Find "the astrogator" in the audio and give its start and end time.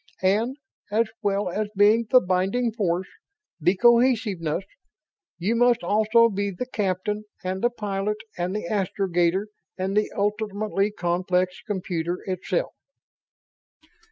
8.55-9.45